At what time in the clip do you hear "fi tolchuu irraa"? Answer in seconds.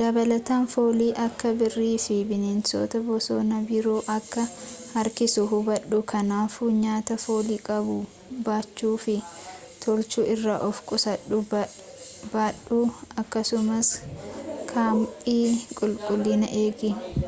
9.04-10.58